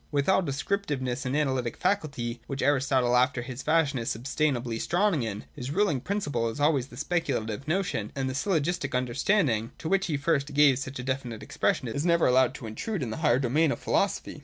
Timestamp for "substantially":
4.09-4.79